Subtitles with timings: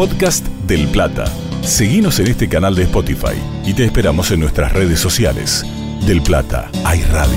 [0.00, 1.26] Podcast del Plata.
[1.60, 5.62] Seguimos en este canal de Spotify y te esperamos en nuestras redes sociales.
[6.06, 7.36] Del Plata, hay radio.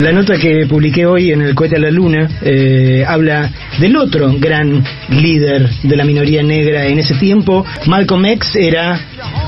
[0.00, 3.48] La nota que publiqué hoy en el cohete a la luna eh, habla
[3.78, 7.64] del otro gran líder de la minoría negra en ese tiempo.
[7.86, 9.00] Malcolm X era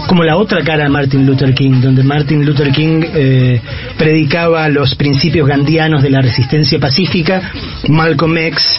[0.07, 3.61] como la otra cara de Martin Luther King, donde Martin Luther King eh,
[3.99, 7.51] predicaba los principios gandianos de la resistencia pacífica.
[7.89, 8.79] Malcolm X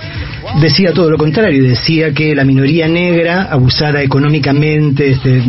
[0.61, 5.41] decía todo lo contrario, decía que la minoría negra, abusada económicamente, este,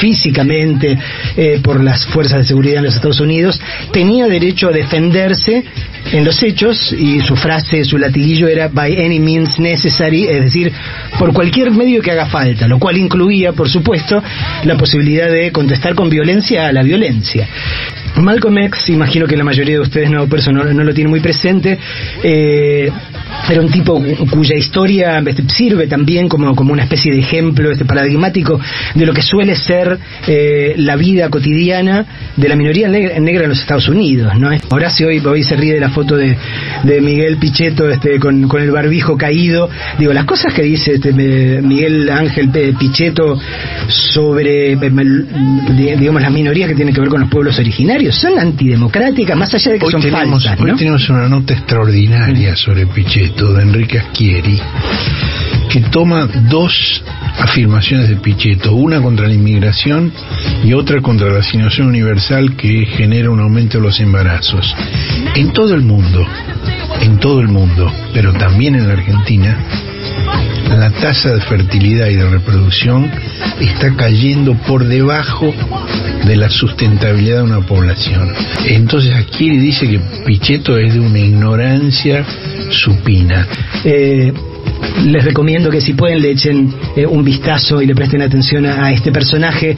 [0.00, 0.98] físicamente
[1.36, 3.60] eh, por las fuerzas de seguridad en los Estados Unidos,
[3.92, 5.64] tenía derecho a defenderse
[6.12, 10.72] en los hechos y su frase, su latiguillo era by any means necessary, es decir,
[11.18, 14.22] por cualquier medio que haga falta, lo cual incluía, por supuesto,
[14.64, 17.48] la posibilidad de contestar con violencia a la violencia.
[18.16, 21.78] Malcolm X, imagino que la mayoría de ustedes no, no, no lo tiene muy presente,
[22.22, 22.90] eh,
[23.48, 27.84] era un tipo cuya historia este, sirve también como, como una especie de ejemplo este,
[27.84, 28.58] paradigmático
[28.94, 33.60] de lo que suele ser eh, la vida cotidiana de la minoría negra, en los
[33.60, 34.32] Estados Unidos.
[34.38, 34.50] ¿no?
[34.70, 36.36] Horacio hoy, hoy se ríe de la foto de,
[36.82, 39.68] de Miguel Pichetto este, con, con, el barbijo caído.
[39.98, 43.38] Digo, las cosas que dice este, Miguel Ángel Pichetto
[43.88, 49.54] sobre digamos las minorías que tienen que ver con los pueblos originarios son antidemocráticas, más
[49.54, 50.58] allá de que son falsas.
[50.60, 54.58] Hoy tenemos una nota extraordinaria sobre Pichetto de Enrique Aschieri,
[55.68, 57.04] que toma dos
[57.38, 60.10] afirmaciones de Pichetto, una contra la inmigración
[60.64, 64.74] y otra contra la asignación universal que genera un aumento de los embarazos.
[65.34, 66.26] En todo el mundo,
[67.02, 69.58] en todo el mundo, pero también en la Argentina,
[70.70, 73.10] la tasa de fertilidad y de reproducción
[73.60, 75.52] está cayendo por debajo
[76.26, 78.32] de la sustentabilidad de una población.
[78.66, 82.24] Entonces aquí dice que Pichetto es de una ignorancia
[82.70, 83.46] supina.
[83.84, 84.32] Eh,
[85.04, 88.92] les recomiendo que si pueden le echen eh, un vistazo y le presten atención a,
[88.92, 89.76] este personaje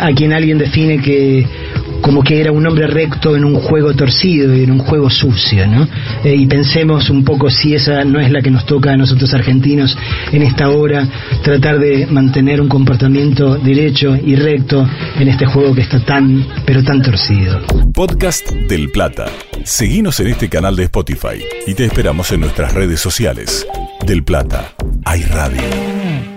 [0.00, 1.46] a quien alguien define que
[2.04, 5.66] como que era un hombre recto en un juego torcido y en un juego sucio,
[5.66, 5.88] ¿no?
[6.22, 9.32] Eh, y pensemos un poco si esa no es la que nos toca a nosotros
[9.32, 9.96] argentinos
[10.30, 11.08] en esta hora,
[11.42, 14.86] tratar de mantener un comportamiento derecho y recto
[15.18, 17.62] en este juego que está tan, pero tan torcido.
[17.94, 19.24] Podcast del Plata.
[19.64, 23.66] Seguimos en este canal de Spotify y te esperamos en nuestras redes sociales.
[24.06, 24.74] Del Plata,
[25.06, 26.33] hay radio.